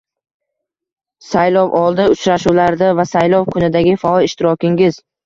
[1.25, 4.99] saylovoldi uchrashuvlarida va saylov kunidagi faol ishtirokingiz